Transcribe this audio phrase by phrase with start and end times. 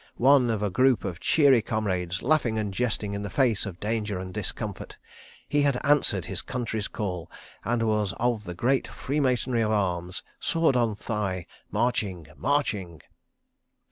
[0.15, 4.17] One of a group of cheery comrades, laughing and jesting in the face of danger
[4.17, 4.97] and discomfort....
[5.47, 7.29] He had Answered His Country's Call,
[7.63, 13.01] and was of the great freemasonry of arms, sword on thigh, marching, marching.